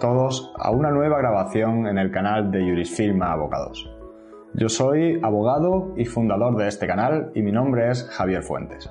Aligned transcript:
todos 0.00 0.52
a 0.58 0.72
una 0.72 0.90
nueva 0.90 1.18
grabación 1.18 1.86
en 1.86 1.98
el 1.98 2.10
canal 2.10 2.50
de 2.50 2.62
Jurisfilma 2.62 3.30
Abogados. 3.30 3.88
Yo 4.54 4.68
soy 4.68 5.20
abogado 5.22 5.94
y 5.96 6.06
fundador 6.06 6.56
de 6.56 6.66
este 6.66 6.88
canal 6.88 7.30
y 7.36 7.42
mi 7.42 7.52
nombre 7.52 7.88
es 7.88 8.08
Javier 8.10 8.42
Fuentes. 8.42 8.90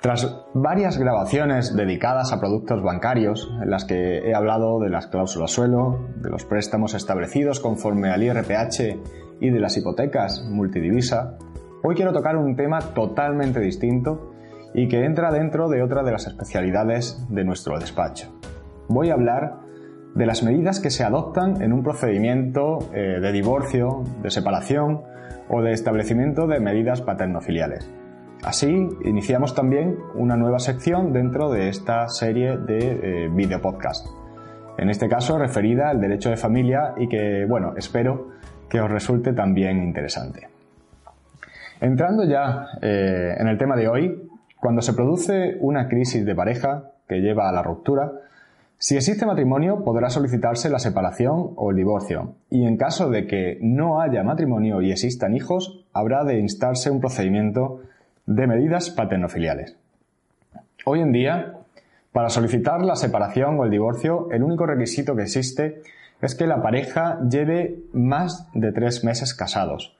Tras 0.00 0.44
varias 0.54 0.96
grabaciones 0.96 1.74
dedicadas 1.74 2.32
a 2.32 2.38
productos 2.38 2.82
bancarios, 2.82 3.52
en 3.60 3.70
las 3.70 3.84
que 3.84 4.18
he 4.18 4.34
hablado 4.34 4.78
de 4.78 4.90
las 4.90 5.08
cláusulas 5.08 5.50
suelo, 5.50 6.06
de 6.16 6.30
los 6.30 6.44
préstamos 6.44 6.94
establecidos 6.94 7.58
conforme 7.58 8.10
al 8.10 8.22
IRPH 8.22 8.98
y 9.40 9.50
de 9.50 9.58
las 9.58 9.76
hipotecas 9.76 10.44
multidivisa, 10.48 11.36
hoy 11.82 11.96
quiero 11.96 12.12
tocar 12.12 12.36
un 12.36 12.56
tema 12.56 12.78
totalmente 12.80 13.58
distinto 13.58 14.32
y 14.72 14.86
que 14.86 15.04
entra 15.04 15.32
dentro 15.32 15.68
de 15.68 15.82
otra 15.82 16.02
de 16.02 16.12
las 16.12 16.26
especialidades 16.26 17.26
de 17.28 17.44
nuestro 17.44 17.78
despacho. 17.78 18.32
Voy 18.88 19.10
a 19.10 19.14
hablar 19.14 19.69
de 20.14 20.26
las 20.26 20.42
medidas 20.42 20.80
que 20.80 20.90
se 20.90 21.04
adoptan 21.04 21.62
en 21.62 21.72
un 21.72 21.82
procedimiento 21.82 22.78
eh, 22.92 23.20
de 23.20 23.32
divorcio, 23.32 24.04
de 24.22 24.30
separación 24.30 25.02
o 25.48 25.62
de 25.62 25.72
establecimiento 25.72 26.46
de 26.46 26.60
medidas 26.60 27.00
paternofiliales 27.02 27.88
Así, 28.42 28.88
iniciamos 29.04 29.54
también 29.54 29.98
una 30.14 30.34
nueva 30.34 30.58
sección 30.60 31.12
dentro 31.12 31.50
de 31.50 31.68
esta 31.68 32.08
serie 32.08 32.56
de 32.56 32.78
eh, 32.78 33.28
video 33.28 33.60
podcast. 33.60 34.06
En 34.78 34.88
este 34.88 35.10
caso, 35.10 35.38
referida 35.38 35.90
al 35.90 36.00
derecho 36.00 36.30
de 36.30 36.38
familia 36.38 36.94
y 36.96 37.06
que, 37.06 37.44
bueno, 37.46 37.74
espero 37.76 38.30
que 38.70 38.80
os 38.80 38.90
resulte 38.90 39.34
también 39.34 39.82
interesante. 39.82 40.48
Entrando 41.82 42.24
ya 42.24 42.66
eh, 42.80 43.34
en 43.38 43.46
el 43.46 43.58
tema 43.58 43.76
de 43.76 43.88
hoy, 43.88 44.30
cuando 44.56 44.80
se 44.80 44.94
produce 44.94 45.58
una 45.60 45.86
crisis 45.86 46.24
de 46.24 46.34
pareja 46.34 46.92
que 47.06 47.20
lleva 47.20 47.46
a 47.46 47.52
la 47.52 47.62
ruptura, 47.62 48.10
si 48.82 48.96
existe 48.96 49.26
matrimonio 49.26 49.84
podrá 49.84 50.08
solicitarse 50.08 50.70
la 50.70 50.78
separación 50.78 51.52
o 51.56 51.70
el 51.70 51.76
divorcio. 51.76 52.36
Y 52.48 52.64
en 52.64 52.78
caso 52.78 53.10
de 53.10 53.26
que 53.26 53.58
no 53.60 54.00
haya 54.00 54.22
matrimonio 54.22 54.80
y 54.80 54.90
existan 54.90 55.34
hijos, 55.34 55.84
habrá 55.92 56.24
de 56.24 56.38
instarse 56.38 56.90
un 56.90 56.98
procedimiento 56.98 57.82
de 58.24 58.46
medidas 58.46 58.88
paternofiliales. 58.88 59.76
Hoy 60.86 61.00
en 61.00 61.12
día, 61.12 61.56
para 62.12 62.30
solicitar 62.30 62.80
la 62.80 62.96
separación 62.96 63.60
o 63.60 63.64
el 63.64 63.70
divorcio, 63.70 64.30
el 64.30 64.42
único 64.42 64.64
requisito 64.64 65.14
que 65.14 65.24
existe 65.24 65.82
es 66.22 66.34
que 66.34 66.46
la 66.46 66.62
pareja 66.62 67.20
lleve 67.28 67.80
más 67.92 68.48
de 68.54 68.72
tres 68.72 69.04
meses 69.04 69.34
casados. 69.34 69.94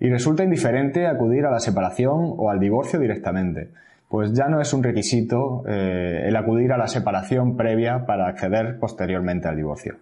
Y 0.00 0.10
resulta 0.10 0.44
indiferente 0.44 1.06
acudir 1.06 1.46
a 1.46 1.50
la 1.50 1.60
separación 1.60 2.34
o 2.36 2.50
al 2.50 2.60
divorcio 2.60 3.00
directamente, 3.00 3.70
pues 4.08 4.32
ya 4.32 4.48
no 4.48 4.60
es 4.60 4.72
un 4.72 4.82
requisito 4.82 5.64
eh, 5.68 6.24
el 6.26 6.36
acudir 6.36 6.72
a 6.72 6.78
la 6.78 6.88
separación 6.88 7.56
previa 7.56 8.06
para 8.06 8.26
acceder 8.26 8.78
posteriormente 8.78 9.48
al 9.48 9.56
divorcio. 9.56 9.96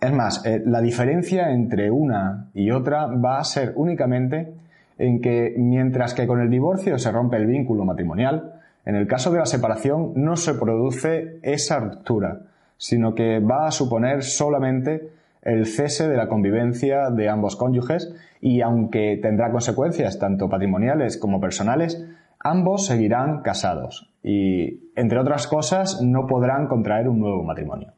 Es 0.00 0.12
más, 0.12 0.44
eh, 0.44 0.62
la 0.64 0.80
diferencia 0.80 1.50
entre 1.50 1.90
una 1.90 2.46
y 2.54 2.70
otra 2.70 3.06
va 3.06 3.38
a 3.38 3.44
ser 3.44 3.72
únicamente 3.76 4.52
en 4.98 5.20
que 5.20 5.54
mientras 5.56 6.14
que 6.14 6.26
con 6.26 6.40
el 6.40 6.50
divorcio 6.50 6.98
se 6.98 7.10
rompe 7.10 7.36
el 7.36 7.46
vínculo 7.46 7.84
matrimonial, 7.84 8.54
en 8.84 8.94
el 8.94 9.06
caso 9.06 9.32
de 9.32 9.38
la 9.38 9.46
separación 9.46 10.12
no 10.16 10.36
se 10.36 10.54
produce 10.54 11.38
esa 11.42 11.78
ruptura, 11.80 12.40
sino 12.76 13.14
que 13.14 13.40
va 13.40 13.66
a 13.66 13.70
suponer 13.70 14.22
solamente 14.22 15.10
el 15.42 15.66
cese 15.66 16.08
de 16.08 16.16
la 16.16 16.28
convivencia 16.28 17.10
de 17.10 17.28
ambos 17.28 17.56
cónyuges 17.56 18.14
y 18.40 18.60
aunque 18.60 19.18
tendrá 19.20 19.50
consecuencias 19.50 20.18
tanto 20.18 20.48
patrimoniales 20.48 21.16
como 21.16 21.40
personales, 21.40 22.04
ambos 22.50 22.86
seguirán 22.86 23.42
casados 23.42 24.12
y, 24.22 24.90
entre 24.96 25.18
otras 25.18 25.46
cosas, 25.46 26.02
no 26.02 26.26
podrán 26.26 26.66
contraer 26.66 27.08
un 27.08 27.20
nuevo 27.20 27.42
matrimonio. 27.42 27.92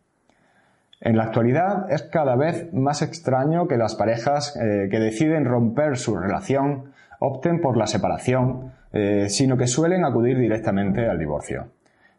En 1.01 1.17
la 1.17 1.25
actualidad 1.25 1.91
es 1.91 2.03
cada 2.03 2.37
vez 2.37 2.73
más 2.75 3.01
extraño 3.01 3.67
que 3.69 3.79
las 3.79 3.95
parejas 3.95 4.55
eh, 4.57 4.89
que 4.91 4.99
deciden 4.99 5.47
romper 5.47 5.97
su 5.97 6.15
relación 6.15 6.93
opten 7.21 7.61
por 7.63 7.79
la 7.79 7.87
separación, 7.87 8.73
eh, 8.93 9.27
sino 9.31 9.57
que 9.57 9.67
suelen 9.67 10.05
acudir 10.05 10.39
directamente 10.39 11.09
al 11.09 11.19
divorcio. 11.19 11.69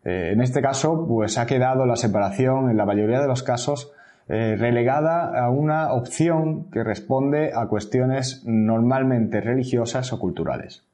Eh, 0.04 0.32
en 0.34 0.42
este 0.42 0.64
caso, 0.64 1.06
pues 1.08 1.38
ha 1.38 1.46
quedado 1.46 1.86
la 1.86 1.96
separación 1.96 2.72
en 2.72 2.78
la 2.78 2.86
mayoría 2.86 3.22
de 3.22 3.28
los 3.28 3.44
casos 3.44 3.94
relegada 4.28 5.44
a 5.44 5.50
una 5.50 5.92
opción 5.92 6.70
que 6.72 6.86
responde 6.86 7.52
a 7.54 7.68
cuestiones 7.68 8.44
normalmente 8.46 9.42
religiosas 9.42 10.14
o 10.14 10.20
culturales. 10.20 10.86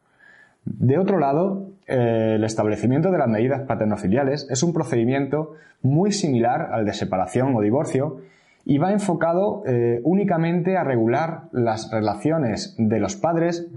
De 0.67 0.97
otro 0.97 1.17
lado, 1.17 1.69
eh, 1.88 2.33
el 2.35 2.44
establecimiento 2.44 3.09
de 3.11 3.17
las 3.17 3.29
medidas 3.29 3.61
paternofiliales 3.61 4.47
es 4.50 4.63
un 4.63 4.73
procedimiento 4.73 5.53
muy 5.81 6.11
similar 6.11 6.73
al 6.73 6.85
de 6.85 6.94
separación 6.94 7.55
o 7.55 7.61
divorcio 7.61 8.17
y 8.66 8.78
va 8.78 8.91
enfocado 8.91 9.63
eh, 9.66 10.01
únicamente 10.03 10.75
a 10.75 10.83
regular 10.83 11.44
las 11.53 11.89
relaciones 11.89 12.75
de 12.78 13.00
los 13.00 13.16
padres 13.16 13.69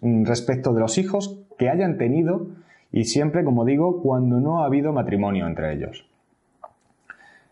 respecto 0.00 0.72
de 0.72 0.80
los 0.80 0.96
hijos 0.96 1.40
que 1.58 1.68
hayan 1.68 1.98
tenido 1.98 2.46
y 2.90 3.04
siempre, 3.04 3.44
como 3.44 3.66
digo, 3.66 4.00
cuando 4.00 4.40
no 4.40 4.62
ha 4.62 4.66
habido 4.66 4.94
matrimonio 4.94 5.46
entre 5.46 5.74
ellos. 5.74 6.06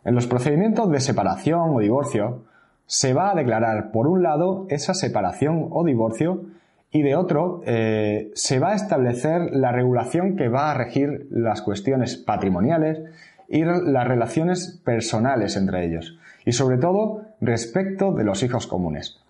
En 0.05 0.15
los 0.15 0.26
procedimientos 0.26 0.91
de 0.91 1.00
separación 1.00 1.76
o 1.76 1.81
divorcio 1.81 2.44
se 2.87 3.12
va 3.12 3.31
a 3.31 3.34
declarar, 3.34 3.91
por 3.91 4.06
un 4.06 4.22
lado, 4.22 4.66
esa 4.70 4.94
separación 4.94 5.66
o 5.70 5.84
divorcio 5.84 6.47
y 6.91 7.03
de 7.03 7.16
otro 7.16 7.60
eh, 7.66 8.31
se 8.34 8.59
va 8.59 8.72
a 8.72 8.75
establecer 8.75 9.50
la 9.53 9.72
regulación 9.72 10.37
que 10.37 10.49
va 10.49 10.71
a 10.71 10.75
regir 10.75 11.26
las 11.31 11.62
cuestiones 11.62 12.16
patrimoniales 12.16 13.00
y 13.49 13.65
las 13.65 14.06
relaciones 14.06 14.81
personales 14.84 15.56
entre 15.56 15.84
ellos, 15.84 16.19
y 16.44 16.53
sobre 16.53 16.76
todo 16.76 17.22
respecto 17.41 18.12
de 18.12 18.25
los 18.25 18.43
hijos 18.43 18.66
comunes. 18.66 19.21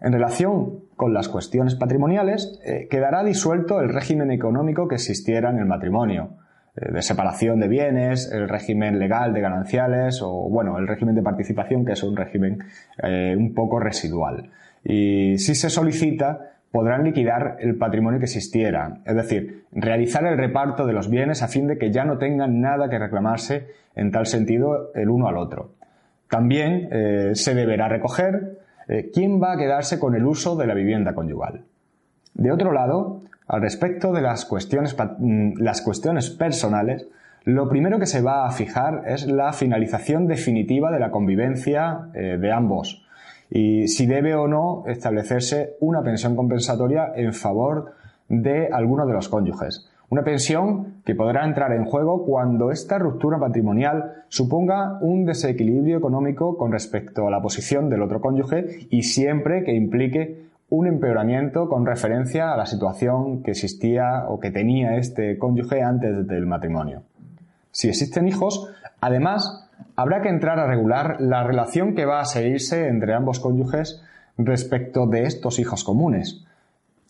En 0.00 0.12
relación 0.12 0.80
con 0.96 1.14
las 1.14 1.28
cuestiones 1.28 1.74
patrimoniales, 1.74 2.60
eh, 2.64 2.88
quedará 2.90 3.24
disuelto 3.24 3.80
el 3.80 3.88
régimen 3.88 4.30
económico 4.30 4.86
que 4.86 4.96
existiera 4.96 5.48
en 5.48 5.58
el 5.58 5.64
matrimonio, 5.64 6.30
eh, 6.76 6.92
de 6.92 7.00
separación 7.00 7.58
de 7.58 7.68
bienes, 7.68 8.30
el 8.30 8.50
régimen 8.50 8.98
legal 8.98 9.32
de 9.32 9.40
gananciales 9.40 10.20
o, 10.22 10.30
bueno, 10.50 10.78
el 10.78 10.86
régimen 10.86 11.14
de 11.14 11.22
participación, 11.22 11.86
que 11.86 11.92
es 11.92 12.02
un 12.02 12.16
régimen 12.16 12.64
un 13.02 13.54
poco 13.54 13.80
residual. 13.80 14.50
Y 14.84 15.38
si 15.38 15.54
se 15.54 15.70
solicita 15.70 16.53
podrán 16.74 17.04
liquidar 17.04 17.58
el 17.60 17.76
patrimonio 17.76 18.18
que 18.18 18.24
existiera, 18.24 18.98
es 19.04 19.14
decir, 19.14 19.62
realizar 19.70 20.26
el 20.26 20.36
reparto 20.36 20.86
de 20.86 20.92
los 20.92 21.08
bienes 21.08 21.40
a 21.40 21.46
fin 21.46 21.68
de 21.68 21.78
que 21.78 21.92
ya 21.92 22.04
no 22.04 22.18
tengan 22.18 22.60
nada 22.60 22.90
que 22.90 22.98
reclamarse 22.98 23.68
en 23.94 24.10
tal 24.10 24.26
sentido 24.26 24.90
el 24.96 25.08
uno 25.08 25.28
al 25.28 25.36
otro. 25.36 25.70
También 26.28 26.88
eh, 26.90 27.30
se 27.34 27.54
deberá 27.54 27.88
recoger 27.88 28.58
eh, 28.88 29.08
quién 29.14 29.40
va 29.40 29.52
a 29.52 29.56
quedarse 29.56 30.00
con 30.00 30.16
el 30.16 30.26
uso 30.26 30.56
de 30.56 30.66
la 30.66 30.74
vivienda 30.74 31.14
conyugal. 31.14 31.62
De 32.34 32.50
otro 32.50 32.72
lado, 32.72 33.20
al 33.46 33.60
respecto 33.62 34.12
de 34.12 34.22
las 34.22 34.44
cuestiones, 34.44 34.96
mm, 34.96 35.60
personales, 36.36 37.06
lo 37.44 37.68
primero 37.68 38.00
que 38.00 38.06
se 38.06 38.20
va 38.20 38.48
a 38.48 38.50
fijar 38.50 39.04
es 39.06 39.28
la 39.28 39.52
finalización 39.52 40.26
definitiva 40.26 40.90
de 40.90 40.98
la 40.98 41.12
convivencia 41.12 42.08
eh, 42.14 42.36
de 42.36 42.50
ambos, 42.50 43.03
y 43.50 43.88
si 43.88 44.06
debe 44.06 44.34
o 44.34 44.48
no 44.48 44.84
establecerse 44.86 45.76
una 45.80 46.02
pensión 46.02 46.36
compensatoria 46.36 47.12
en 47.14 47.32
favor 47.32 47.92
de 48.28 48.68
alguno 48.72 49.06
de 49.06 49.12
los 49.12 49.28
cónyuges. 49.28 49.88
Una 50.10 50.22
pensión 50.22 51.02
que 51.04 51.14
podrá 51.14 51.44
entrar 51.44 51.72
en 51.72 51.84
juego 51.84 52.24
cuando 52.24 52.70
esta 52.70 52.98
ruptura 52.98 53.38
patrimonial 53.38 54.24
suponga 54.28 54.98
un 55.00 55.24
desequilibrio 55.24 55.98
económico 55.98 56.56
con 56.56 56.72
respecto 56.72 57.26
a 57.26 57.30
la 57.30 57.42
posición 57.42 57.88
del 57.90 58.02
otro 58.02 58.20
cónyuge 58.20 58.86
y 58.90 59.02
siempre 59.02 59.64
que 59.64 59.74
implique 59.74 60.44
un 60.68 60.86
empeoramiento 60.86 61.68
con 61.68 61.86
referencia 61.86 62.52
a 62.52 62.56
la 62.56 62.66
situación 62.66 63.42
que 63.42 63.52
existía 63.52 64.26
o 64.28 64.40
que 64.40 64.50
tenía 64.50 64.96
este 64.96 65.38
cónyuge 65.38 65.82
antes 65.82 66.26
del 66.26 66.46
matrimonio. 66.46 67.02
Si 67.70 67.88
existen 67.88 68.28
hijos, 68.28 68.70
además 69.00 69.63
habrá 69.96 70.22
que 70.22 70.28
entrar 70.28 70.58
a 70.58 70.66
regular 70.66 71.20
la 71.20 71.44
relación 71.44 71.94
que 71.94 72.04
va 72.04 72.20
a 72.20 72.24
seguirse 72.24 72.88
entre 72.88 73.14
ambos 73.14 73.40
cónyuges 73.40 74.02
respecto 74.36 75.06
de 75.06 75.24
estos 75.24 75.58
hijos 75.58 75.84
comunes. 75.84 76.44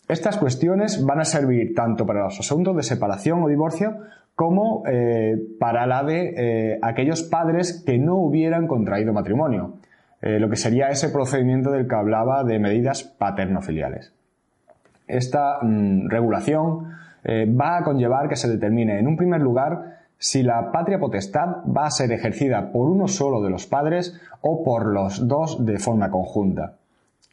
Estas 0.07 0.37
cuestiones 0.37 1.03
van 1.03 1.19
a 1.19 1.25
servir 1.25 1.73
tanto 1.73 2.05
para 2.05 2.25
los 2.25 2.39
asuntos 2.39 2.75
de 2.75 2.83
separación 2.83 3.41
o 3.41 3.47
divorcio 3.47 3.97
como 4.35 4.83
eh, 4.85 5.37
para 5.59 5.87
la 5.87 6.03
de 6.03 6.33
eh, 6.37 6.79
aquellos 6.81 7.23
padres 7.23 7.83
que 7.85 7.97
no 7.97 8.17
hubieran 8.17 8.67
contraído 8.67 9.13
matrimonio, 9.13 9.77
eh, 10.21 10.39
lo 10.39 10.49
que 10.49 10.57
sería 10.57 10.89
ese 10.89 11.09
procedimiento 11.09 11.71
del 11.71 11.87
que 11.87 11.95
hablaba 11.95 12.43
de 12.43 12.59
medidas 12.59 13.03
paternofiliales. 13.03 14.13
Esta 15.07 15.59
mm, 15.61 16.09
regulación 16.09 16.93
va 17.27 17.77
a 17.77 17.83
conllevar 17.83 18.29
que 18.29 18.35
se 18.35 18.47
determine, 18.47 18.99
en 18.99 19.07
un 19.07 19.17
primer 19.17 19.41
lugar, 19.41 19.95
si 20.17 20.43
la 20.43 20.71
patria 20.71 20.99
potestad 20.99 21.63
va 21.65 21.87
a 21.87 21.91
ser 21.91 22.11
ejercida 22.11 22.71
por 22.71 22.89
uno 22.89 23.07
solo 23.07 23.41
de 23.41 23.49
los 23.49 23.67
padres 23.67 24.19
o 24.41 24.63
por 24.63 24.87
los 24.87 25.27
dos 25.27 25.65
de 25.65 25.79
forma 25.79 26.09
conjunta. 26.09 26.75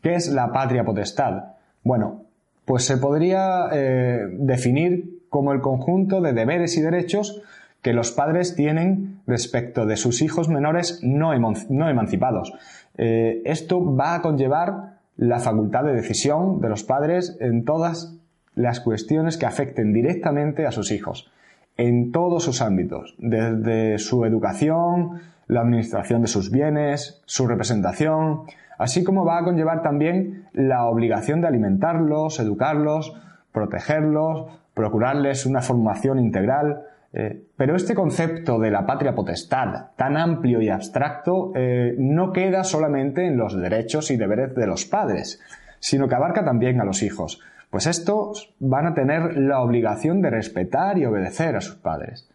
¿Qué 0.02 0.14
es 0.14 0.28
la 0.32 0.52
patria 0.52 0.84
potestad? 0.84 1.44
Bueno, 1.84 2.24
pues 2.64 2.84
se 2.84 2.96
podría 2.96 3.68
eh, 3.72 4.26
definir 4.32 5.22
como 5.28 5.52
el 5.52 5.60
conjunto 5.60 6.20
de 6.20 6.32
deberes 6.32 6.76
y 6.76 6.82
derechos 6.82 7.42
que 7.82 7.92
los 7.92 8.12
padres 8.12 8.54
tienen 8.54 9.20
respecto 9.26 9.86
de 9.86 9.96
sus 9.96 10.22
hijos 10.22 10.48
menores 10.48 11.00
no, 11.02 11.32
emancipados. 11.32 12.52
Eh, 12.96 13.42
esto 13.44 13.94
va 13.96 14.14
a 14.14 14.22
conllevar 14.22 14.98
la 15.16 15.40
facultad 15.40 15.84
de 15.84 15.94
decisión 15.94 16.60
de 16.60 16.68
los 16.68 16.84
padres 16.84 17.36
en 17.40 17.64
todas 17.64 18.16
las 18.54 18.80
cuestiones 18.80 19.36
que 19.36 19.46
afecten 19.46 19.92
directamente 19.92 20.66
a 20.66 20.72
sus 20.72 20.92
hijos, 20.92 21.30
en 21.76 22.12
todos 22.12 22.44
sus 22.44 22.62
ámbitos, 22.62 23.14
desde 23.18 23.98
su 23.98 24.24
educación, 24.24 25.20
la 25.46 25.60
administración 25.60 26.22
de 26.22 26.28
sus 26.28 26.50
bienes, 26.50 27.22
su 27.26 27.46
representación, 27.46 28.42
así 28.78 29.04
como 29.04 29.24
va 29.24 29.38
a 29.38 29.44
conllevar 29.44 29.82
también 29.82 30.48
la 30.52 30.86
obligación 30.86 31.40
de 31.40 31.48
alimentarlos, 31.48 32.40
educarlos, 32.40 33.14
protegerlos, 33.52 34.46
procurarles 34.74 35.46
una 35.46 35.60
formación 35.60 36.18
integral. 36.18 36.82
Eh, 37.12 37.44
pero 37.56 37.76
este 37.76 37.94
concepto 37.94 38.58
de 38.58 38.70
la 38.70 38.86
patria 38.86 39.14
potestad, 39.14 39.90
tan 39.96 40.16
amplio 40.16 40.62
y 40.62 40.70
abstracto, 40.70 41.52
eh, 41.54 41.94
no 41.98 42.32
queda 42.32 42.64
solamente 42.64 43.26
en 43.26 43.36
los 43.36 43.54
derechos 43.54 44.10
y 44.10 44.16
deberes 44.16 44.54
de 44.54 44.66
los 44.66 44.86
padres, 44.86 45.40
sino 45.78 46.08
que 46.08 46.14
abarca 46.14 46.44
también 46.44 46.80
a 46.80 46.84
los 46.84 47.02
hijos, 47.02 47.40
pues 47.72 47.86
estos 47.86 48.54
van 48.60 48.86
a 48.86 48.92
tener 48.92 49.34
la 49.38 49.62
obligación 49.62 50.20
de 50.20 50.28
respetar 50.28 50.98
y 50.98 51.06
obedecer 51.06 51.56
a 51.56 51.62
sus 51.62 51.76
padres. 51.76 52.28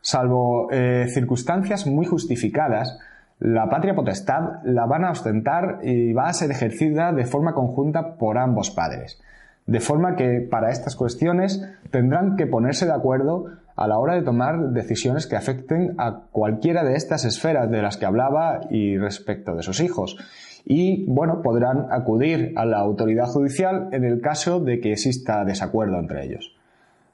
Salvo 0.00 0.66
eh, 0.72 1.06
circunstancias 1.08 1.86
muy 1.86 2.04
justificadas, 2.04 2.98
la 3.38 3.70
patria 3.70 3.94
potestad 3.94 4.60
la 4.64 4.86
van 4.86 5.04
a 5.04 5.12
ostentar 5.12 5.78
y 5.84 6.12
va 6.12 6.26
a 6.26 6.32
ser 6.32 6.50
ejercida 6.50 7.12
de 7.12 7.26
forma 7.26 7.54
conjunta 7.54 8.16
por 8.16 8.38
ambos 8.38 8.72
padres. 8.72 9.22
De 9.66 9.80
forma 9.80 10.16
que 10.16 10.40
para 10.40 10.70
estas 10.70 10.96
cuestiones 10.96 11.64
tendrán 11.90 12.36
que 12.36 12.46
ponerse 12.46 12.86
de 12.86 12.92
acuerdo 12.92 13.46
a 13.76 13.86
la 13.86 13.98
hora 13.98 14.14
de 14.14 14.22
tomar 14.22 14.70
decisiones 14.70 15.26
que 15.26 15.36
afecten 15.36 15.94
a 15.98 16.24
cualquiera 16.32 16.84
de 16.84 16.96
estas 16.96 17.24
esferas 17.24 17.70
de 17.70 17.80
las 17.80 17.96
que 17.96 18.06
hablaba 18.06 18.60
y 18.70 18.98
respecto 18.98 19.54
de 19.54 19.62
sus 19.62 19.80
hijos. 19.80 20.18
Y 20.66 21.06
bueno, 21.06 21.40
podrán 21.42 21.86
acudir 21.90 22.52
a 22.56 22.66
la 22.66 22.78
autoridad 22.78 23.26
judicial 23.26 23.88
en 23.92 24.04
el 24.04 24.20
caso 24.20 24.60
de 24.60 24.80
que 24.80 24.92
exista 24.92 25.44
desacuerdo 25.44 25.98
entre 25.98 26.26
ellos. 26.26 26.54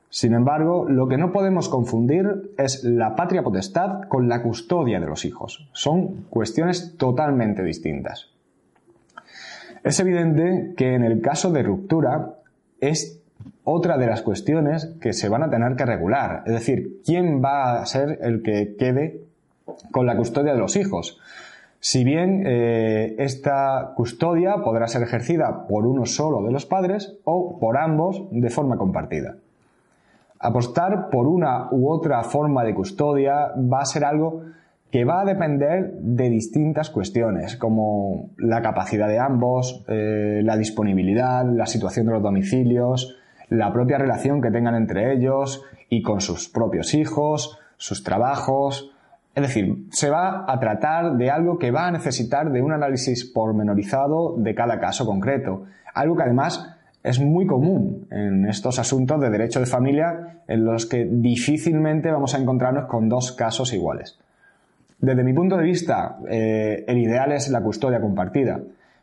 Sin 0.09 0.35
embargo, 0.35 0.87
lo 0.89 1.09
que 1.09 1.19
no 1.19 1.33
podemos 1.33 1.69
confundir 1.69 2.53
es 2.59 2.85
la 2.85 3.15
patria 3.17 3.43
potestad 3.43 4.09
con 4.09 4.29
la 4.29 4.43
custodia 4.43 4.99
de 4.99 5.07
los 5.07 5.25
hijos. 5.25 5.69
Son 5.73 6.25
cuestiones 6.31 6.97
totalmente 6.97 7.63
distintas. 7.63 8.31
Es 9.87 10.01
evidente 10.01 10.75
que 10.77 10.95
en 10.95 11.05
el 11.05 11.21
caso 11.21 11.53
de 11.53 11.63
ruptura 11.63 12.35
es 12.81 13.23
otra 13.63 13.97
de 13.97 14.09
las 14.09 14.21
cuestiones 14.21 14.97
que 15.01 15.13
se 15.13 15.29
van 15.29 15.45
a 15.45 15.49
tener 15.49 15.77
que 15.77 15.87
regular. 15.87 16.43
Es 16.45 16.55
decir, 16.55 17.03
¿quién 17.05 17.41
va 17.41 17.81
a 17.81 17.87
ser 17.87 18.19
el 18.23 18.43
que 18.43 18.75
quede 18.77 19.21
con 19.93 20.05
la 20.05 20.17
custodia 20.17 20.55
de 20.55 20.59
los 20.59 20.75
hijos? 20.75 21.21
Si 21.79 22.03
bien 22.03 22.43
eh, 22.45 23.15
esta 23.21 23.93
custodia 23.95 24.57
podrá 24.57 24.89
ser 24.89 25.05
ejercida 25.05 25.69
por 25.69 25.87
uno 25.87 26.05
solo 26.05 26.43
de 26.43 26.51
los 26.51 26.67
padres 26.67 27.15
o 27.23 27.57
por 27.61 27.79
ambos 27.79 28.25
de 28.33 28.51
forma 28.51 28.79
compartida. 28.79 29.37
Apostar 30.41 31.11
por 31.11 31.29
una 31.29 31.69
u 31.71 31.89
otra 31.89 32.25
forma 32.25 32.65
de 32.65 32.75
custodia 32.75 33.53
va 33.57 33.83
a 33.83 33.87
ser 33.87 34.05
algo 34.05 34.43
que 34.91 35.05
va 35.05 35.23
a 35.23 35.25
depender 35.25 35.93
de 36.01 36.31
distintas 36.31 36.91
cuestiones, 36.91 37.57
como 37.57 38.31
la 38.39 38.63
capacidad 38.63 39.09
de 39.09 39.19
ambos, 39.19 39.85
eh, 39.89 40.41
la 40.45 40.57
disponibilidad, 40.57 41.45
la 41.45 41.67
situación 41.67 42.07
de 42.07 42.13
los 42.13 42.23
domicilios, 42.23 43.17
la 43.49 43.73
propia 43.73 43.99
relación 43.99 44.41
que 44.41 44.51
tengan 44.51 44.75
entre 44.75 45.13
ellos 45.13 45.65
y 45.89 46.03
con 46.03 46.21
sus 46.21 46.49
propios 46.49 46.95
hijos, 46.95 47.59
sus 47.77 48.03
trabajos. 48.05 48.93
Es 49.35 49.43
decir, 49.43 49.87
se 49.91 50.09
va 50.09 50.45
a 50.51 50.59
tratar 50.61 51.17
de 51.17 51.31
algo 51.31 51.59
que 51.59 51.71
va 51.71 51.87
a 51.87 51.91
necesitar 51.91 52.51
de 52.51 52.63
un 52.63 52.73
análisis 52.73 53.25
pormenorizado 53.25 54.37
de 54.39 54.55
cada 54.55 54.81
caso 54.81 55.05
concreto, 55.05 55.65
algo 55.95 56.17
que 56.17 56.23
además 56.23 56.75
es 57.03 57.21
muy 57.21 57.47
común 57.47 58.07
en 58.11 58.49
estos 58.49 58.79
asuntos 58.79 59.21
de 59.21 59.31
derecho 59.31 59.61
de 59.61 59.67
familia 59.67 60.41
en 60.49 60.65
los 60.65 60.87
que 60.87 61.05
difícilmente 61.05 62.11
vamos 62.11 62.35
a 62.35 62.39
encontrarnos 62.39 62.87
con 62.87 63.09
dos 63.09 63.33
casos 63.33 63.73
iguales. 63.73 64.19
Desde 64.99 65.25
mi 65.25 65.33
punto 65.33 65.57
de 65.57 65.65
vista, 65.65 66.19
eh, 66.29 66.85
el 66.87 66.99
ideal 66.99 67.33
es 67.33 67.49
la 67.51 67.61
custodia 67.61 68.01
compartida, 68.01 68.61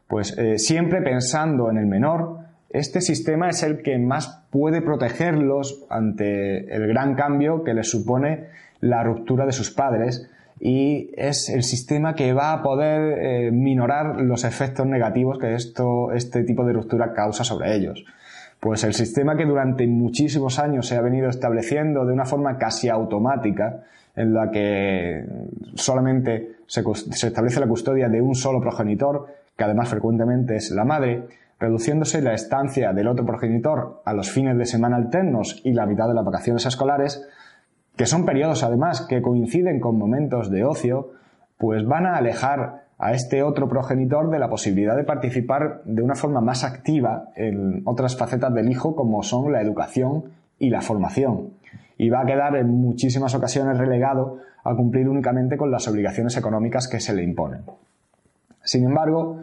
pues 0.07 0.37
eh, 0.37 0.57
siempre 0.57 1.01
pensando 1.01 1.69
en 1.69 1.77
el 1.77 1.85
menor, 1.85 2.39
este 2.69 3.01
sistema 3.01 3.49
es 3.49 3.61
el 3.61 3.83
que 3.83 3.99
más 3.99 4.45
puede 4.49 4.81
protegerlos 4.81 5.85
ante 5.89 6.75
el 6.75 6.87
gran 6.87 7.13
cambio 7.13 7.63
que 7.63 7.75
les 7.75 7.89
supone 7.89 8.47
la 8.79 9.03
ruptura 9.03 9.45
de 9.45 9.51
sus 9.51 9.69
padres 9.69 10.27
y 10.59 11.11
es 11.15 11.49
el 11.49 11.63
sistema 11.63 12.15
que 12.15 12.33
va 12.33 12.51
a 12.51 12.63
poder 12.63 13.19
eh, 13.19 13.51
minorar 13.51 14.21
los 14.21 14.43
efectos 14.43 14.87
negativos 14.87 15.37
que 15.37 15.53
esto, 15.53 16.11
este 16.13 16.43
tipo 16.43 16.65
de 16.65 16.73
ruptura 16.73 17.13
causa 17.13 17.43
sobre 17.43 17.75
ellos. 17.75 18.03
Pues 18.59 18.83
el 18.83 18.93
sistema 18.93 19.35
que 19.35 19.45
durante 19.45 19.85
muchísimos 19.87 20.57
años 20.57 20.87
se 20.87 20.95
ha 20.95 21.01
venido 21.01 21.29
estableciendo 21.29 22.05
de 22.05 22.13
una 22.13 22.25
forma 22.25 22.57
casi 22.57 22.89
automática, 22.89 23.83
en 24.15 24.33
la 24.33 24.51
que 24.51 25.25
solamente 25.75 26.57
se, 26.67 26.83
establece 27.27 27.59
la 27.59 27.67
custodia 27.67 28.09
de 28.09 28.21
un 28.21 28.35
solo 28.35 28.61
progenitor, 28.61 29.27
que 29.57 29.63
además 29.63 29.89
frecuentemente 29.89 30.55
es 30.55 30.71
la 30.71 30.85
madre, 30.85 31.27
reduciéndose 31.59 32.21
la 32.21 32.33
estancia 32.33 32.93
del 32.93 33.07
otro 33.07 33.25
progenitor 33.25 34.01
a 34.05 34.13
los 34.13 34.31
fines 34.31 34.57
de 34.57 34.65
semana 34.65 34.97
alternos 34.97 35.61
y 35.63 35.73
la 35.73 35.85
mitad 35.85 36.07
de 36.07 36.13
las 36.13 36.25
vacaciones 36.25 36.65
escolares, 36.65 37.27
que 37.95 38.05
son 38.05 38.25
periodos 38.25 38.63
además 38.63 39.01
que 39.01 39.21
coinciden 39.21 39.79
con 39.79 39.97
momentos 39.97 40.49
de 40.49 40.63
ocio, 40.63 41.11
pues 41.57 41.85
van 41.85 42.05
a 42.05 42.17
alejar 42.17 42.83
a 42.97 43.13
este 43.13 43.43
otro 43.43 43.67
progenitor 43.67 44.29
de 44.29 44.39
la 44.39 44.49
posibilidad 44.49 44.95
de 44.95 45.03
participar 45.03 45.81
de 45.85 46.01
una 46.01 46.15
forma 46.15 46.41
más 46.41 46.63
activa 46.63 47.29
en 47.35 47.81
otras 47.85 48.17
facetas 48.17 48.53
del 48.53 48.69
hijo 48.69 48.95
como 48.95 49.23
son 49.23 49.51
la 49.51 49.61
educación 49.61 50.25
y 50.59 50.69
la 50.69 50.81
formación. 50.81 51.49
Y 51.97 52.09
va 52.09 52.21
a 52.21 52.25
quedar 52.25 52.55
en 52.55 52.69
muchísimas 52.69 53.35
ocasiones 53.35 53.77
relegado 53.77 54.39
a 54.63 54.75
cumplir 54.75 55.09
únicamente 55.09 55.57
con 55.57 55.71
las 55.71 55.87
obligaciones 55.87 56.35
económicas 56.37 56.87
que 56.87 56.99
se 56.99 57.13
le 57.13 57.23
imponen. 57.23 57.61
Sin 58.63 58.85
embargo, 58.85 59.41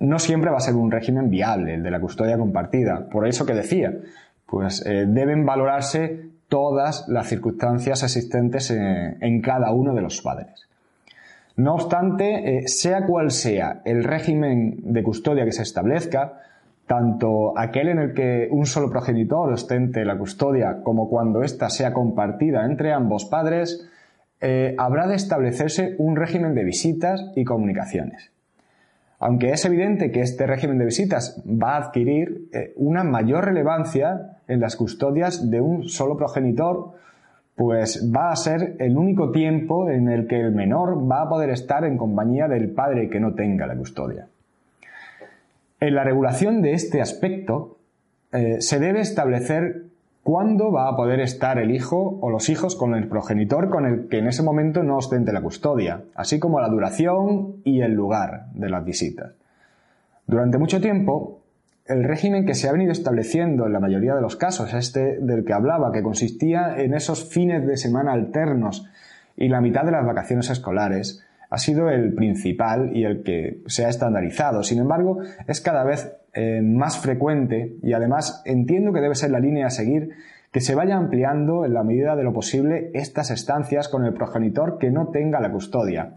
no 0.00 0.18
siempre 0.18 0.50
va 0.50 0.58
a 0.58 0.60
ser 0.60 0.74
un 0.74 0.90
régimen 0.90 1.30
viable 1.30 1.74
el 1.74 1.82
de 1.82 1.90
la 1.90 2.00
custodia 2.00 2.36
compartida. 2.36 3.08
Por 3.08 3.26
eso 3.26 3.46
que 3.46 3.54
decía, 3.54 3.92
pues 4.46 4.84
eh, 4.84 5.06
deben 5.06 5.46
valorarse 5.46 6.28
todas 6.48 7.06
las 7.08 7.28
circunstancias 7.28 8.02
existentes 8.02 8.70
en, 8.70 9.40
cada 9.42 9.70
uno 9.72 9.94
de 9.94 10.02
los 10.02 10.20
padres. 10.22 10.66
No 11.56 11.74
obstante, 11.74 12.58
eh, 12.58 12.68
sea 12.68 13.04
cual 13.04 13.30
sea 13.30 13.82
el 13.84 14.04
régimen 14.04 14.78
de 14.82 15.02
custodia 15.02 15.44
que 15.44 15.52
se 15.52 15.62
establezca, 15.62 16.40
tanto 16.88 17.56
aquel 17.56 17.90
en 17.90 17.98
el 17.98 18.14
que 18.14 18.48
un 18.50 18.66
solo 18.66 18.90
progenitor 18.90 19.52
ostente 19.52 20.04
la 20.04 20.18
custodia 20.18 20.80
como 20.82 21.08
cuando 21.08 21.42
ésta 21.42 21.68
sea 21.68 21.92
compartida 21.92 22.64
entre 22.64 22.92
ambos 22.92 23.26
padres, 23.26 23.88
eh, 24.40 24.74
habrá 24.78 25.06
de 25.06 25.14
establecerse 25.14 25.94
un 25.98 26.16
régimen 26.16 26.54
de 26.54 26.64
visitas 26.64 27.30
y 27.36 27.44
comunicaciones. 27.44 28.32
Aunque 29.20 29.50
es 29.50 29.64
evidente 29.64 30.10
que 30.10 30.22
este 30.22 30.46
régimen 30.46 30.78
de 30.78 30.86
visitas 30.86 31.42
va 31.46 31.74
a 31.74 31.78
adquirir 31.78 32.48
eh, 32.52 32.72
una 32.76 33.04
mayor 33.04 33.44
relevancia 33.44 34.38
en 34.48 34.60
las 34.60 34.74
custodias 34.74 35.50
de 35.50 35.60
un 35.60 35.88
solo 35.88 36.16
progenitor, 36.16 36.92
pues 37.54 38.10
va 38.14 38.30
a 38.30 38.36
ser 38.36 38.76
el 38.78 38.96
único 38.96 39.30
tiempo 39.30 39.90
en 39.90 40.08
el 40.08 40.26
que 40.26 40.40
el 40.40 40.52
menor 40.52 41.10
va 41.10 41.22
a 41.22 41.28
poder 41.28 41.50
estar 41.50 41.84
en 41.84 41.98
compañía 41.98 42.48
del 42.48 42.70
padre 42.70 43.10
que 43.10 43.20
no 43.20 43.34
tenga 43.34 43.66
la 43.66 43.76
custodia. 43.76 44.28
En 45.80 45.94
la 45.94 46.04
regulación 46.04 46.62
de 46.62 46.72
este 46.72 47.00
aspecto 47.00 47.78
eh, 48.32 48.56
se 48.60 48.78
debe 48.78 49.00
establecer 49.00 49.84
cuándo 50.22 50.72
va 50.72 50.88
a 50.88 50.96
poder 50.96 51.20
estar 51.20 51.58
el 51.58 51.70
hijo 51.70 52.18
o 52.20 52.30
los 52.30 52.48
hijos 52.48 52.76
con 52.76 52.94
el 52.94 53.08
progenitor 53.08 53.70
con 53.70 53.86
el 53.86 54.08
que 54.08 54.18
en 54.18 54.26
ese 54.26 54.42
momento 54.42 54.82
no 54.82 54.96
ostente 54.96 55.32
la 55.32 55.40
custodia, 55.40 56.02
así 56.14 56.38
como 56.38 56.60
la 56.60 56.68
duración 56.68 57.62
y 57.64 57.80
el 57.80 57.92
lugar 57.92 58.46
de 58.52 58.68
las 58.68 58.84
visitas. 58.84 59.32
Durante 60.26 60.58
mucho 60.58 60.80
tiempo, 60.80 61.40
el 61.86 62.04
régimen 62.04 62.44
que 62.44 62.54
se 62.54 62.68
ha 62.68 62.72
venido 62.72 62.92
estableciendo 62.92 63.66
en 63.66 63.72
la 63.72 63.80
mayoría 63.80 64.14
de 64.14 64.20
los 64.20 64.36
casos, 64.36 64.74
este 64.74 65.18
del 65.20 65.46
que 65.46 65.54
hablaba, 65.54 65.92
que 65.92 66.02
consistía 66.02 66.76
en 66.76 66.92
esos 66.92 67.30
fines 67.30 67.66
de 67.66 67.78
semana 67.78 68.12
alternos 68.12 68.86
y 69.36 69.48
la 69.48 69.62
mitad 69.62 69.84
de 69.84 69.92
las 69.92 70.04
vacaciones 70.04 70.50
escolares, 70.50 71.24
ha 71.50 71.58
sido 71.58 71.88
el 71.90 72.14
principal 72.14 72.94
y 72.94 73.04
el 73.04 73.22
que 73.22 73.62
se 73.66 73.84
ha 73.84 73.88
estandarizado. 73.88 74.62
Sin 74.62 74.78
embargo, 74.78 75.18
es 75.46 75.60
cada 75.60 75.84
vez 75.84 76.12
eh, 76.34 76.60
más 76.62 76.98
frecuente 76.98 77.76
y 77.82 77.92
además 77.94 78.42
entiendo 78.44 78.92
que 78.92 79.00
debe 79.00 79.14
ser 79.14 79.30
la 79.30 79.40
línea 79.40 79.66
a 79.66 79.70
seguir 79.70 80.10
que 80.52 80.60
se 80.60 80.74
vaya 80.74 80.96
ampliando 80.96 81.64
en 81.64 81.74
la 81.74 81.82
medida 81.82 82.16
de 82.16 82.24
lo 82.24 82.32
posible 82.32 82.90
estas 82.94 83.30
estancias 83.30 83.88
con 83.88 84.04
el 84.04 84.14
progenitor 84.14 84.78
que 84.78 84.90
no 84.90 85.08
tenga 85.08 85.40
la 85.40 85.52
custodia. 85.52 86.14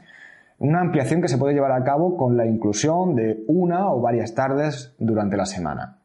Una 0.59 0.79
ampliación 0.79 1.21
que 1.21 1.27
se 1.27 1.37
puede 1.37 1.53
llevar 1.53 1.71
a 1.71 1.83
cabo 1.83 2.15
con 2.17 2.37
la 2.37 2.45
inclusión 2.45 3.15
de 3.15 3.43
una 3.47 3.89
o 3.89 3.99
varias 3.99 4.35
tardes 4.35 4.93
durante 4.99 5.35
la 5.37 5.45
semana. 5.45 5.97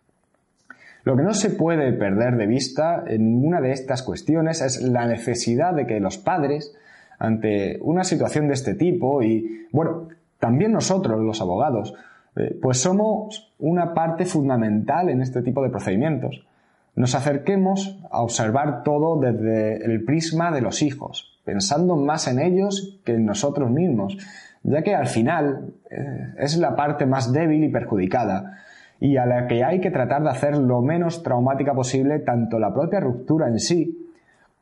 Lo 1.04 1.16
que 1.16 1.22
no 1.22 1.34
se 1.34 1.50
puede 1.50 1.92
perder 1.92 2.36
de 2.36 2.46
vista 2.46 3.04
en 3.06 3.24
ninguna 3.24 3.60
de 3.60 3.70
estas 3.70 4.02
cuestiones 4.02 4.60
es 4.60 4.82
la 4.82 5.06
necesidad 5.06 5.72
de 5.74 5.86
que 5.86 6.00
los 6.00 6.18
padres, 6.18 6.74
ante 7.18 7.78
una 7.82 8.04
situación 8.04 8.48
de 8.48 8.54
este 8.54 8.74
tipo, 8.74 9.22
y 9.22 9.66
bueno, 9.72 10.08
también 10.38 10.72
nosotros, 10.72 11.20
los 11.20 11.40
abogados, 11.40 11.94
eh, 12.36 12.58
pues 12.60 12.78
somos 12.78 13.54
una 13.58 13.94
parte 13.94 14.26
fundamental 14.26 15.08
en 15.08 15.22
este 15.22 15.42
tipo 15.42 15.62
de 15.62 15.70
procedimientos. 15.70 16.46
Nos 16.94 17.14
acerquemos 17.14 17.98
a 18.10 18.22
observar 18.22 18.82
todo 18.82 19.18
desde 19.18 19.84
el 19.84 20.04
prisma 20.04 20.50
de 20.50 20.60
los 20.60 20.82
hijos, 20.82 21.40
pensando 21.44 21.96
más 21.96 22.28
en 22.28 22.38
ellos 22.38 23.00
que 23.04 23.14
en 23.14 23.26
nosotros 23.26 23.70
mismos, 23.70 24.18
ya 24.62 24.82
que 24.82 24.94
al 24.94 25.06
final 25.06 25.74
eh, 25.90 26.34
es 26.38 26.56
la 26.58 26.74
parte 26.74 27.06
más 27.06 27.32
débil 27.32 27.64
y 27.64 27.68
perjudicada, 27.68 28.58
y 28.98 29.16
a 29.16 29.26
la 29.26 29.46
que 29.46 29.62
hay 29.62 29.80
que 29.80 29.90
tratar 29.90 30.22
de 30.22 30.30
hacer 30.30 30.56
lo 30.56 30.80
menos 30.80 31.22
traumática 31.22 31.74
posible 31.74 32.18
tanto 32.20 32.58
la 32.58 32.72
propia 32.72 33.00
ruptura 33.00 33.48
en 33.48 33.60
sí 33.60 34.10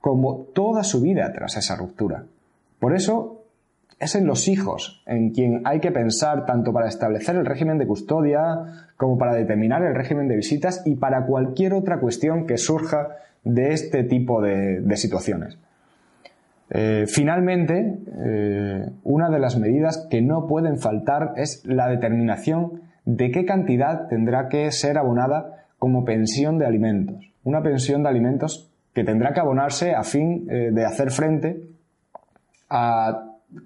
como 0.01 0.49
toda 0.55 0.83
su 0.83 1.01
vida 1.01 1.33
tras 1.33 1.57
esa 1.57 1.77
ruptura. 1.77 2.25
Por 2.85 2.95
eso 2.95 3.47
es 3.99 4.15
en 4.15 4.27
los 4.27 4.47
hijos 4.47 5.03
en 5.07 5.31
quien 5.31 5.63
hay 5.65 5.81
que 5.81 5.91
pensar 5.91 6.45
tanto 6.45 6.71
para 6.71 6.87
establecer 6.87 7.35
el 7.35 7.47
régimen 7.47 7.79
de 7.79 7.87
custodia 7.87 8.91
como 8.99 9.17
para 9.17 9.33
determinar 9.33 9.83
el 9.83 9.95
régimen 9.95 10.29
de 10.29 10.37
visitas 10.37 10.83
y 10.85 10.97
para 10.97 11.25
cualquier 11.25 11.73
otra 11.73 11.99
cuestión 11.99 12.47
que 12.47 12.59
surja 12.59 13.09
de 13.43 13.73
este 13.73 14.05
tipo 14.05 14.43
de, 14.43 14.85
situaciones. 14.97 15.57
Eh, 16.69 17.07
finalmente, 17.07 18.01
eh, 18.23 18.91
una 19.03 19.31
de 19.31 19.39
las 19.39 19.59
medidas 19.59 20.07
que 20.11 20.21
no 20.21 20.47
pueden 20.47 20.77
faltar 20.79 21.33
es 21.37 21.65
la 21.65 21.89
determinación 21.89 22.83
de 23.07 23.31
qué 23.31 23.47
cantidad 23.47 24.09
tendrá 24.09 24.51
que 24.51 24.71
ser 24.73 24.99
abonada 24.99 25.69
como 25.79 26.05
pensión 26.05 26.59
de 26.59 26.67
alimentos. 26.67 27.33
Una 27.45 27.63
pensión 27.63 28.03
de 28.03 28.11
alimentos 28.11 28.71
que 28.93 29.05
tendrá 29.05 29.33
que 29.33 29.41
abonarse 29.41 29.95
a 29.95 30.03
fin 30.03 30.47
eh, 30.51 30.69
de 30.71 30.85
hacer 30.85 31.11
frente 31.11 31.73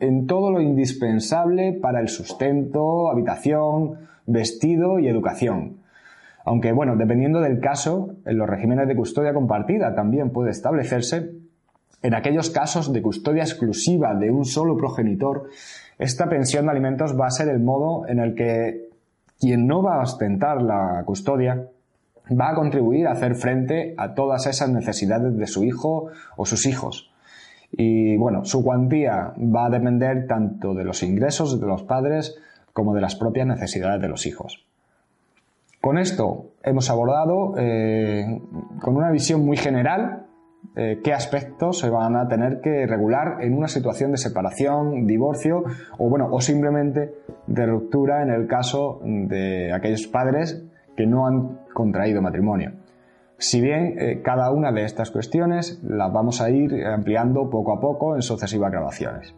en 0.01 0.27
todo 0.27 0.51
lo 0.51 0.61
indispensable 0.61 1.73
para 1.73 2.01
el 2.01 2.09
sustento, 2.09 3.11
habitación, 3.11 4.09
vestido 4.27 4.99
y 4.99 5.09
educación. 5.09 5.79
Aunque, 6.45 6.73
bueno, 6.73 6.97
dependiendo 6.97 7.41
del 7.41 7.61
caso, 7.61 8.15
en 8.25 8.39
los 8.39 8.49
regímenes 8.49 8.89
de 8.89 8.97
custodia 8.97 9.35
compartida 9.35 9.95
también 9.95 10.31
puede 10.31 10.51
establecerse, 10.51 11.33
en 12.03 12.15
aquellos 12.15 12.51
casos 12.51 12.93
de 12.93 13.03
custodia 13.03 13.43
exclusiva 13.43 14.15
de 14.15 14.31
un 14.31 14.45
solo 14.45 14.77
progenitor, 14.77 15.49
esta 15.99 16.29
pensión 16.29 16.67
de 16.67 16.71
alimentos 16.71 17.19
va 17.19 17.27
a 17.27 17.31
ser 17.31 17.49
el 17.49 17.59
modo 17.59 18.07
en 18.07 18.21
el 18.21 18.35
que 18.35 18.89
quien 19.41 19.67
no 19.67 19.83
va 19.83 19.97
a 19.97 20.03
ostentar 20.03 20.63
la 20.63 21.03
custodia 21.05 21.69
va 22.31 22.51
a 22.51 22.55
contribuir 22.55 23.07
a 23.07 23.13
hacer 23.13 23.35
frente 23.35 23.95
a 23.97 24.15
todas 24.15 24.47
esas 24.47 24.71
necesidades 24.71 25.37
de 25.37 25.47
su 25.47 25.65
hijo 25.65 26.09
o 26.37 26.47
sus 26.47 26.67
hijos. 26.67 27.11
Y 27.73 28.17
bueno, 28.17 28.45
su 28.45 28.63
cuantía 28.65 29.35
va 29.39 29.67
a 29.67 29.71
depender 29.71 30.27
tanto 30.27 30.75
de 30.75 30.85
los 30.85 31.03
ingresos 31.03 31.61
de 31.61 31.67
los 31.67 31.83
padres 31.83 32.39
como 32.73 32.95
de 32.95 33.01
las 33.01 33.17
propias 33.17 33.47
necesidades 33.47 34.01
de 34.01 34.09
los 34.09 34.27
hijos. 34.27 34.65
Con 35.81 35.99
esto 35.99 36.51
hemos 36.63 36.91
abordado 36.91 37.55
eh, 37.57 38.41
con 38.81 38.97
una 38.97 39.11
visión 39.11 39.45
muy 39.45 39.57
general 39.57 40.27
eh, 40.77 41.01
qué 41.03 41.13
aspectos 41.13 41.79
se 41.79 41.91
van 41.91 42.17
a 42.17 42.29
tener 42.29 42.61
que 42.61 42.87
regular 42.87 43.39
en 43.41 43.57
una 43.57 43.69
situación 43.69 44.13
de 44.13 44.19
separación, 44.19 45.07
divorcio 45.07 45.65
o 45.99 46.09
bueno, 46.09 46.29
o 46.31 46.41
simplemente 46.41 47.15
de 47.47 47.67
ruptura 47.67 48.23
en 48.23 48.31
el 48.31 48.47
caso 48.47 49.01
de 49.05 49.73
aquellos 49.73 50.07
padres 50.07 50.65
que 50.97 51.07
no 51.07 51.27
han 51.27 51.61
contraído 51.73 52.23
matrimonio. 52.23 52.73
Si 53.39 53.61
bien 53.61 53.95
eh, 53.99 54.21
cada 54.23 54.51
una 54.51 54.73
de 54.73 54.85
estas 54.85 55.13
cuestiones 55.13 55.81
las 55.85 56.13
vamos 56.13 56.41
a 56.41 56.51
ir 56.51 56.85
ampliando 56.85 57.49
poco 57.49 57.73
a 57.73 57.81
poco 57.81 58.17
en 58.17 58.23
sucesivas 58.23 58.73
grabaciones. 58.73 59.35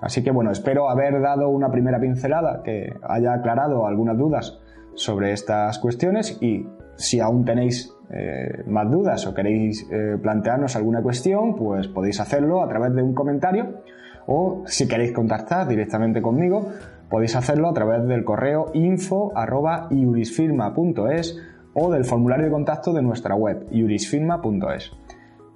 Así 0.00 0.24
que 0.24 0.30
bueno, 0.30 0.50
espero 0.50 0.88
haber 0.88 1.20
dado 1.20 1.50
una 1.50 1.70
primera 1.70 2.00
pincelada 2.00 2.62
que 2.64 2.94
haya 3.02 3.34
aclarado 3.34 3.86
algunas 3.86 4.16
dudas 4.18 4.58
sobre 4.94 5.32
estas 5.32 5.78
cuestiones 5.78 6.38
y 6.40 6.66
si 6.96 7.20
aún 7.20 7.44
tenéis 7.44 7.94
eh, 8.10 8.64
más 8.66 8.90
dudas 8.90 9.26
o 9.26 9.34
queréis 9.34 9.86
eh, 9.92 10.16
plantearnos 10.20 10.74
alguna 10.74 11.02
cuestión, 11.02 11.54
pues 11.54 11.86
podéis 11.88 12.20
hacerlo 12.20 12.62
a 12.62 12.68
través 12.68 12.94
de 12.94 13.02
un 13.02 13.12
comentario 13.14 13.82
o 14.26 14.62
si 14.66 14.88
queréis 14.88 15.12
contactar 15.12 15.68
directamente 15.68 16.22
conmigo, 16.22 16.70
podéis 17.08 17.36
hacerlo 17.36 17.68
a 17.68 17.74
través 17.74 18.04
del 18.06 18.24
correo 18.24 18.70
info.iurisfirma.es 18.72 21.38
o 21.74 21.90
del 21.90 22.04
formulario 22.04 22.46
de 22.46 22.52
contacto 22.52 22.92
de 22.92 23.02
nuestra 23.02 23.34
web 23.34 23.66
iurisfirma.es. 23.70 24.92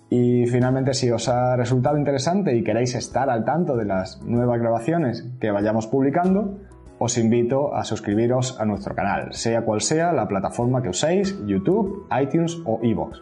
Y 0.08 0.46
finalmente, 0.46 0.94
si 0.94 1.10
os 1.10 1.28
ha 1.28 1.56
resultado 1.56 1.98
interesante 1.98 2.56
y 2.56 2.62
queréis 2.62 2.94
estar 2.94 3.28
al 3.28 3.44
tanto 3.44 3.76
de 3.76 3.84
las 3.84 4.22
nuevas 4.22 4.60
grabaciones 4.60 5.28
que 5.40 5.50
vayamos 5.50 5.88
publicando, 5.88 6.58
os 6.98 7.18
invito 7.18 7.74
a 7.74 7.84
suscribiros 7.84 8.58
a 8.60 8.64
nuestro 8.64 8.94
canal, 8.94 9.32
sea 9.32 9.62
cual 9.62 9.80
sea 9.80 10.12
la 10.12 10.28
plataforma 10.28 10.80
que 10.80 10.88
uséis, 10.88 11.36
YouTube, 11.46 12.06
iTunes 12.20 12.56
o 12.64 12.78
iVoox. 12.82 13.18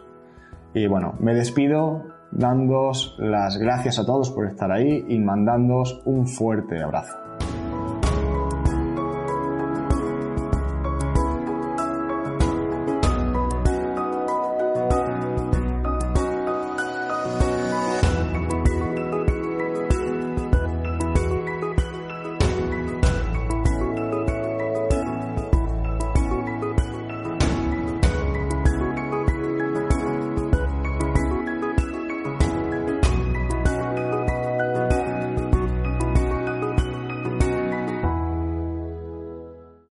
Y 0.73 0.87
bueno, 0.87 1.15
me 1.19 1.33
despido 1.33 2.03
dándoos 2.31 3.15
las 3.17 3.57
gracias 3.57 3.97
a 3.99 4.05
todos 4.05 4.29
por 4.29 4.45
estar 4.45 4.71
ahí 4.71 5.05
y 5.07 5.19
mandándoos 5.19 6.01
un 6.05 6.27
fuerte 6.27 6.81
abrazo. 6.81 7.24